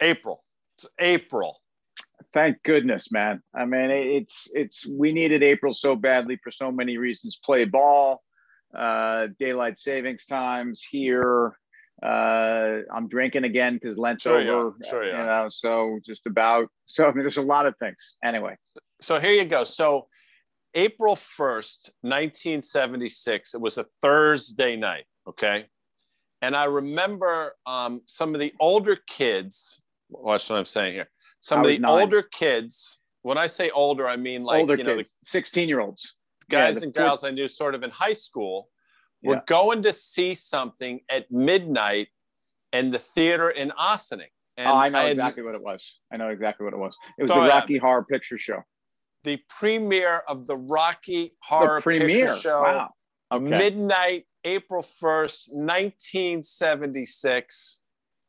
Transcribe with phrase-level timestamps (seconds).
[0.00, 0.44] April.
[0.78, 1.60] It's April.
[2.32, 3.42] Thank goodness, man.
[3.54, 7.38] I mean, it's it's we needed April so badly for so many reasons.
[7.44, 8.22] Play ball,
[8.76, 11.56] uh, daylight savings times here.
[12.02, 14.44] Uh, I'm drinking again because Lent's Sure over.
[14.44, 14.74] you.
[14.90, 16.68] Sure you you know, so just about.
[16.86, 17.96] So I mean, there's a lot of things.
[18.24, 18.56] Anyway,
[19.00, 19.62] So here you go.
[19.62, 20.08] So
[20.74, 25.04] April 1st, 1976, it was a Thursday night.
[25.28, 25.66] Okay.
[26.42, 29.82] And I remember um, some of the older kids,
[30.22, 31.08] watch what I'm saying here.
[31.40, 32.00] Some of the nine.
[32.02, 35.68] older kids, when I say older, I mean like, older you know, the kids, 16
[35.68, 36.14] year olds.
[36.50, 38.68] guys the and fourth- gals I knew sort of in high school
[39.22, 39.40] were Yeah.
[39.46, 42.08] going to see something at midnight
[42.72, 44.28] in the theater in Ossining.
[44.56, 45.82] And Oh, I know had exactly what it was.
[46.12, 46.94] I know exactly what it was.
[47.18, 48.62] It was the Rocky Horror Picture Show.
[49.24, 52.26] the premiere of the Rocky Horror the premiere.
[52.26, 52.62] Picture Show.
[52.62, 52.90] Wow.
[53.32, 53.44] Okay.
[53.44, 57.80] midnight, April 1st, 1976.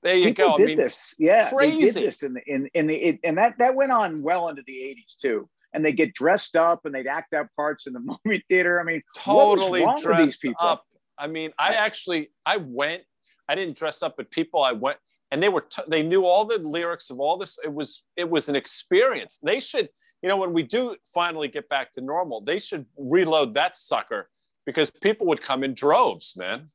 [0.05, 0.57] There you People go.
[0.57, 1.15] did I mean, this.
[1.17, 1.77] Yeah, crazy.
[1.77, 4.49] they did this in the in in the it, and that that went on well
[4.49, 5.49] into the 80s too.
[5.73, 8.79] And they get dressed up and they'd act out parts in the movie theater.
[8.79, 10.85] I mean, totally wrong with these dressed up.
[11.17, 13.01] I mean, I actually, I went,
[13.49, 14.97] I didn't dress up, but people I went,
[15.31, 17.57] and they were, t- they knew all the lyrics of all this.
[17.63, 19.39] It was, it was an experience.
[19.43, 19.89] They should,
[20.21, 24.29] you know, when we do finally get back to normal, they should reload that sucker
[24.65, 26.69] because people would come in droves, man.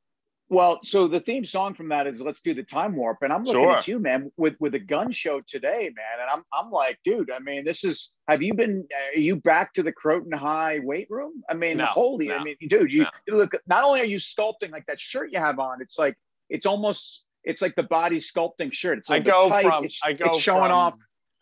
[0.52, 3.44] Well, so the theme song from that is "Let's Do the Time Warp," and I'm
[3.44, 3.76] looking Sure.
[3.78, 7.30] at you, man, with with a gun show today, man, and I'm I'm like, dude,
[7.30, 8.12] I mean, this is.
[8.26, 8.84] Have you been?
[9.14, 11.44] Are you back to the Croton High weight room?
[11.48, 13.36] I mean, No, holy, I mean, dude, you no.
[13.36, 13.52] look.
[13.68, 16.16] Not only are you sculpting like that shirt you have on, it's like
[16.48, 18.98] it's almost it's like the body sculpting shirt.
[18.98, 19.62] It's a I go tight.
[19.62, 20.94] from, I go it's showing from- off.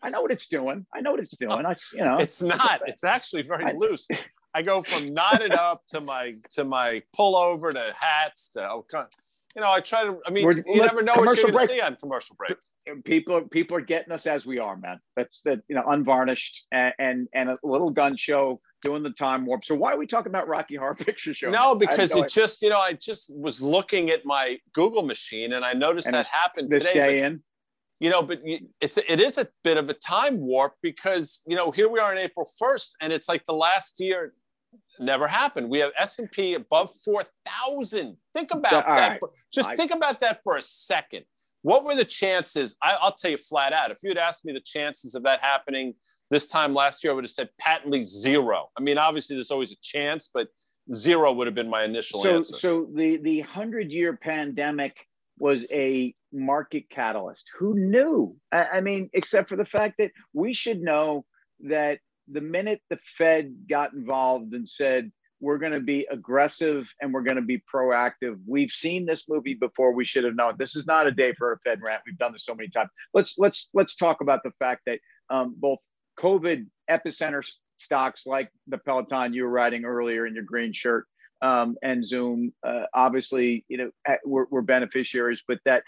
[0.03, 0.85] I know what it's doing.
[0.93, 1.65] I know what it's doing.
[1.65, 2.81] I, you know, It's not.
[2.87, 4.07] It's actually very I- loose.
[4.53, 8.85] I go from knotted up to my to my pullover to hats to oh,
[9.55, 9.69] you know.
[9.69, 10.17] I try to.
[10.25, 12.57] I mean, We're- you never know what you're going to see on commercial break.
[13.03, 14.99] people people are getting us as we are, man.
[15.15, 19.45] That's the you know unvarnished and and, and a little gun show doing the time
[19.45, 19.65] warp.
[19.65, 21.49] So why are we talking about Rocky Horror Picture Show?
[21.49, 25.53] No, because no it just you know I just was looking at my Google machine
[25.53, 26.93] and I noticed And that happened this today.
[26.93, 27.43] day but, in.
[27.99, 28.39] you know, but
[28.81, 32.11] it's it is a bit of a time warp because you know here we are
[32.11, 34.33] in April first and it's like the last year
[34.99, 35.69] never happened.
[35.69, 38.17] We have S and P above four thousand.
[38.33, 39.09] Think about All that.
[39.09, 39.19] right.
[39.19, 41.23] For, just I- think about that for a second.
[41.61, 42.75] What were the chances?
[42.81, 43.91] I, I'll tell you flat out.
[43.91, 45.93] If you had asked me the chances of that happening
[46.29, 48.69] this time last year, I would have said patently zero.
[48.77, 50.47] I mean, obviously there's always a chance, but
[50.93, 52.55] zero would have been my initial So answer.
[52.55, 54.95] so the the hundred year pandemic
[55.37, 57.45] was a market catalyst.
[57.57, 58.35] Who knew?
[58.51, 61.25] I, I mean, except for the fact that we should know
[61.61, 61.99] that
[62.31, 67.23] the minute the Fed got involved and said we're going to be aggressive and we're
[67.23, 68.37] going to be proactive.
[68.45, 69.93] We've seen this movie before.
[69.93, 70.55] We should have known.
[70.59, 72.01] This is not a day for a Fed rant.
[72.05, 72.89] We've done this so many times.
[73.13, 75.79] Let's let's let's talk about the fact that um, both
[76.19, 77.45] COVID epicenter
[77.77, 81.05] stocks like the Peloton you were riding earlier in your green shirt
[81.41, 83.91] um, and Zoom, uh, obviously, you know,
[84.25, 85.83] we're, we're beneficiaries, but that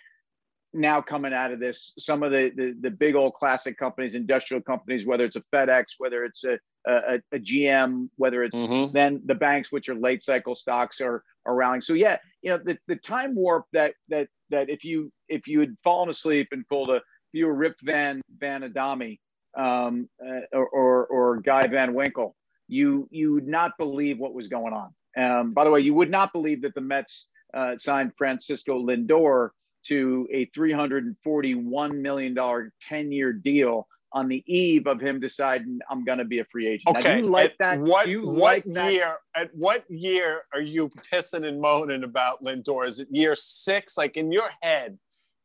[0.73, 4.61] now coming out of this, some of the, the the big old classic companies, industrial
[4.63, 8.91] companies, whether it's a FedEx, whether it's a a, a GM, whether it's Mhm.
[8.91, 11.81] then the banks, which are late cycle stocks, are are rallying.
[11.81, 15.59] So yeah, you know, the, the time warp that that that if you if you
[15.59, 19.19] had fallen asleep and pulled a if you were Rip Van Van Adami
[19.57, 22.35] um, uh, or, or or Guy Van Winkle,
[22.67, 24.93] you you would not believe what was going on.
[25.17, 29.49] Um, by the way, you would not believe that the Mets uh, signed Francisco Lindor
[29.87, 36.17] to a $341 million 10 year deal on the eve of him deciding I'm going
[36.17, 36.83] to be a free agent.
[36.93, 37.19] Now, Okay.
[37.19, 37.79] do you like at that?
[37.79, 38.91] What Do you what like that?
[38.91, 39.15] year?
[39.35, 42.85] At what year are you pissing and moaning about Lindor?
[42.87, 43.97] Is it year six?
[43.97, 44.97] Like in your head,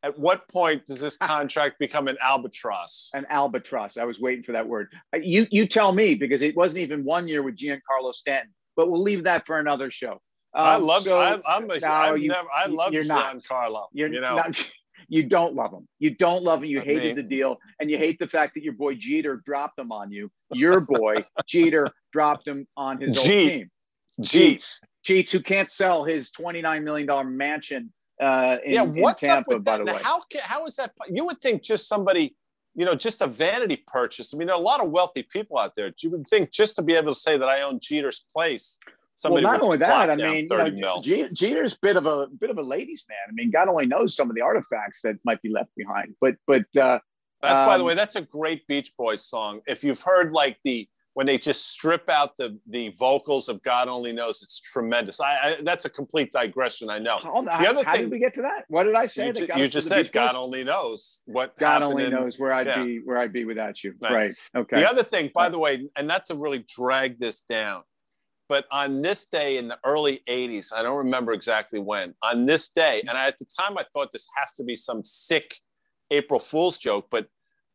[0.03, 3.09] at what point does this contract become an albatross?
[3.13, 3.95] An albatross.
[3.97, 4.89] I was waiting for that word.
[5.15, 8.53] Uh, You you tell me because it wasn't even one year with Giancarlo Stanton.
[8.75, 10.21] But we'll leave that for another show.
[10.57, 11.03] I Um, love.
[11.03, 11.79] so- I, I'm a.
[11.79, 12.47] No, I've you- never.
[12.53, 13.35] I love you're not.
[13.35, 13.87] Giancarlo.
[13.93, 14.35] You're you know.
[14.35, 14.71] not,
[15.07, 15.87] you don't love him.
[15.99, 16.69] You don't love him.
[16.69, 19.41] You I hated mean- the deal, and you hate the fact that your boy Jeter
[19.45, 20.31] dropped him on you.
[20.53, 21.15] Your boy
[21.47, 23.69] Jeter dropped him on his old team.
[24.21, 24.79] Jeez.
[25.07, 28.83] Jeets who can't sell his twenty nine million dollar mansion uh, in, yeah.
[28.83, 29.39] in What's Tampa.
[29.41, 29.77] up with by that?
[29.77, 30.91] the Now, way, how ca- how is that?
[31.09, 32.35] You would think just somebody.
[32.75, 34.33] You know, just a vanity purchase.
[34.33, 35.91] I mean, there are a lot of wealthy people out there.
[36.03, 38.77] You would think just to be able to say that I own Jeter's place.
[39.23, 42.57] Well, Somebody not only that, I mean, you know, Jeter's bit of a bit of
[42.59, 43.17] a ladies' man.
[43.27, 46.15] I mean, God only knows some of the artifacts that might be left behind.
[46.21, 46.99] But but uh,
[47.41, 49.61] That's by the Um, way, that's a great Beach Boys song.
[49.67, 50.87] If you've heard like the
[51.17, 54.43] when they just strip out the the vocals of God only knows.
[54.43, 55.19] It's tremendous.
[55.19, 56.91] I, I that's a complete digression.
[56.91, 57.17] I know.
[57.17, 57.63] Hold on.
[57.63, 58.65] The other how thing, did we get to that?
[58.67, 59.25] What did I say?
[59.25, 61.57] You, ju- you just said God only knows what.
[61.57, 62.83] God only in, knows where I'd yeah.
[62.83, 63.95] be where I'd be without you.
[63.99, 64.13] Right.
[64.13, 64.35] right.
[64.55, 64.79] Okay.
[64.79, 67.81] The other thing, by the way, and not to really drag this down,
[68.49, 72.69] but on this day in the early 80s, I don't remember exactly when, on this
[72.69, 75.59] day, and I, at the time I thought this has to be some sick
[76.11, 77.27] April Fool's joke, but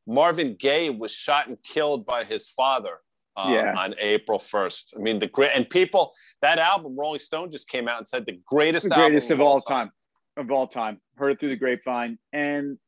[0.07, 2.99] Marvin Gaye was shot and killed by his father
[3.37, 3.75] uh, yeah.
[3.77, 4.97] on April 1st.
[4.97, 8.27] I mean, the great, and people, that album, Rolling Stone just came out and said
[8.27, 9.89] the greatest the greatest of all time.
[9.89, 9.93] time.
[10.37, 11.01] Of all time.
[11.17, 12.19] Heard it through the grapevine.
[12.33, 12.79] And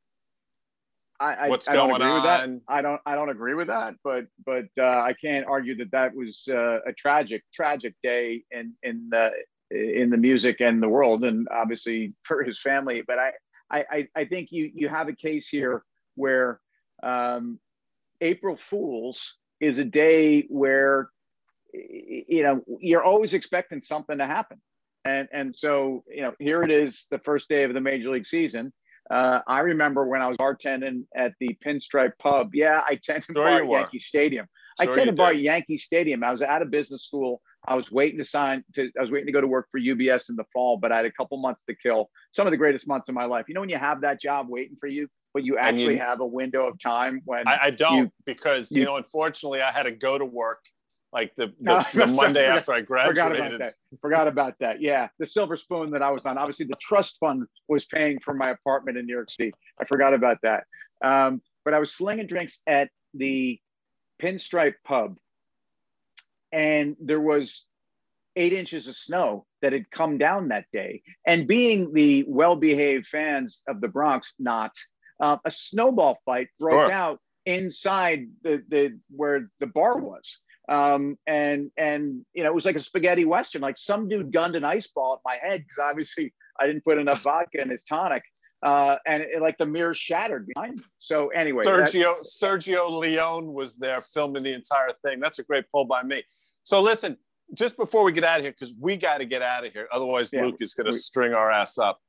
[1.20, 2.14] I, What's I, going don't agree on?
[2.16, 2.74] With that.
[2.74, 3.00] I don't.
[3.06, 3.94] I don't agree with that.
[4.02, 8.74] But but uh, I can't argue that that was uh, a tragic tragic day in
[8.82, 9.30] in the
[9.70, 13.02] in the music and the world, and obviously for his family.
[13.06, 13.32] But I
[13.70, 15.84] I I think you you have a case here
[16.16, 16.60] where
[17.02, 17.58] um,
[18.20, 21.10] April Fools is a day where
[21.72, 24.60] you know you're always expecting something to happen,
[25.04, 28.26] and and so you know here it is, the first day of the major league
[28.26, 28.72] season
[29.10, 32.50] uh, I remember when I was bartending at the Pinstripe Pub.
[32.54, 34.46] Yeah, I tended sure bar at Yankee Stadium.
[34.80, 36.24] Sure I tended bar at Yankee Stadium.
[36.24, 37.42] I was out of business school.
[37.66, 38.90] I was waiting to sign to.
[38.98, 41.06] I was waiting to go to work for UBS in the fall, but I had
[41.06, 42.10] a couple months to kill.
[42.30, 43.44] Some of the greatest months of my life.
[43.48, 46.20] You know when you have that job waiting for you, but you actually you, have
[46.20, 49.70] a window of time when I, I don't you, because you, you know unfortunately I
[49.70, 50.60] had to go to work
[51.14, 53.16] like the, the, the Monday after I graduated.
[53.16, 53.74] Forgot about that.
[54.02, 54.82] Forgot about that.
[54.82, 56.36] Yeah, the silver spoon that I was on.
[56.36, 59.54] Obviously, the trust fund was paying for my apartment in New York City.
[59.80, 60.64] I forgot about that.
[61.02, 63.58] Um, but I was slinging drinks at the
[64.20, 65.16] Pinstripe Pub,
[66.52, 67.64] and there was
[68.36, 71.02] eight inches of snow that had come down that day.
[71.24, 74.72] And being the well-behaved fans of the Bronx, not
[75.20, 76.92] uh, a snowball fight broke sure.
[76.92, 80.38] out inside the, the where the bar was
[80.68, 83.62] um, and and you know it was like a spaghetti western.
[83.62, 86.98] Like some dude gunned an ice ball at my head because obviously I didn't put
[86.98, 88.22] enough vodka in his tonic,
[88.64, 90.84] uh, and it, like the mirror shattered behind me.
[90.98, 95.20] So anyway, Sergio that, Sergio Leone was there filming the entire thing.
[95.20, 96.22] That's a great pull by me.
[96.62, 97.18] So listen,
[97.52, 99.86] just before we get out of here, because we got to get out of here,
[99.92, 102.00] otherwise yeah, Luke is going to string our ass up.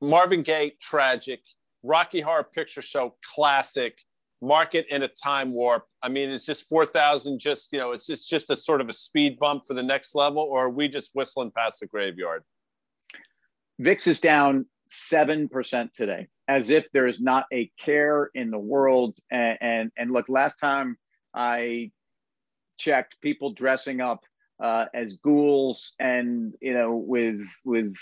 [0.00, 1.40] Marvin Gaye, tragic.
[1.82, 3.98] Rocky Horror Picture Show, classic
[4.42, 5.84] market in a time warp.
[6.02, 8.92] I mean, it's just 4,000, just, you know, it's just, just a sort of a
[8.92, 12.42] speed bump for the next level, or are we just whistling past the graveyard?
[13.78, 19.18] VIX is down 7% today, as if there is not a care in the world.
[19.30, 20.96] And, and, and look, last time
[21.34, 21.90] I
[22.78, 24.20] checked, people dressing up
[24.62, 27.94] uh, as ghouls and you know with with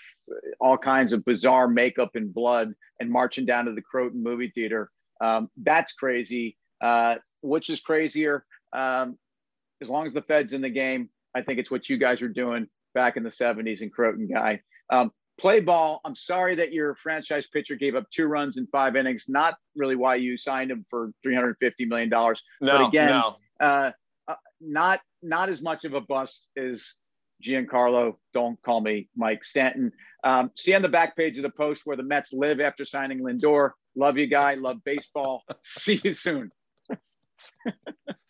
[0.61, 4.91] all kinds of bizarre makeup and blood and marching down to the Croton movie theater
[5.21, 6.57] um, that's crazy.
[6.81, 8.45] Uh, which is crazier?
[8.73, 9.19] Um,
[9.81, 12.29] as long as the Fed's in the game, I think it's what you guys are
[12.29, 14.61] doing back in the 70s and Croton guy.
[14.91, 16.01] Um, play ball.
[16.05, 19.27] I'm sorry that your franchise pitcher gave up two runs in five innings.
[19.29, 22.43] Not really why you signed him for 350 million dollars.
[22.61, 23.37] No, but again, no.
[23.61, 23.93] uh,
[24.27, 26.95] uh, not not as much of a bust as
[27.45, 28.17] Giancarlo.
[28.35, 29.93] Don't call me Mike Stanton.
[30.25, 33.21] Um, see on the back page of the post where the Mets live after signing
[33.21, 33.71] Lindor.
[33.99, 34.55] Love you, guy.
[34.55, 35.43] Love baseball.
[35.61, 36.53] See you soon.